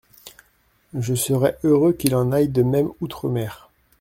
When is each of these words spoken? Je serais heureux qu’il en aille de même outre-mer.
Je 0.97 1.13
serais 1.13 1.59
heureux 1.63 1.93
qu’il 1.93 2.15
en 2.15 2.31
aille 2.31 2.49
de 2.49 2.63
même 2.63 2.89
outre-mer. 3.01 3.69